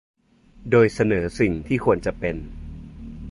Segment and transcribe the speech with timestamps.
[0.71, 2.35] โดยเสนอสิ่งที่ควรจะเป็น